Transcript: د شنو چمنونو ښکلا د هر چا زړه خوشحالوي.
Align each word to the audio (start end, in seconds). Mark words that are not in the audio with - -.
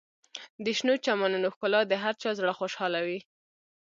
د 0.63 0.65
شنو 0.77 0.93
چمنونو 1.05 1.47
ښکلا 1.53 1.81
د 1.87 1.93
هر 2.03 2.13
چا 2.21 2.29
زړه 2.39 2.53
خوشحالوي. 2.59 3.19